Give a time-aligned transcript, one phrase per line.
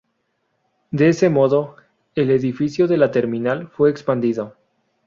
[0.89, 1.75] De ese modo,
[2.15, 4.55] el edificio de la terminal fue expandido.